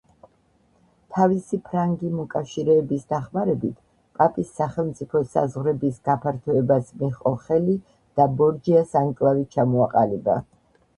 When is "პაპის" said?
4.21-4.55